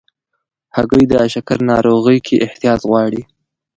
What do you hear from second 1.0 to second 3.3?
د شکر ناروغۍ کې احتیاط غواړي.